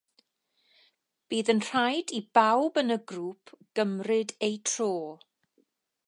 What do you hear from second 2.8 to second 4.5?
yn y grŵp gymryd